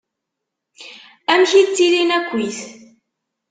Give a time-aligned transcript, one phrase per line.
[1.31, 2.59] Amek i ttilin akkit?